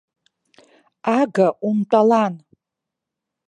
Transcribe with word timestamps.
Ага 1.17 1.47
умтәалан. 1.69 2.33